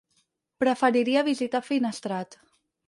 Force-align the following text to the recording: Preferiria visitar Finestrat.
Preferiria 0.63 1.25
visitar 1.31 1.63
Finestrat. 1.71 2.43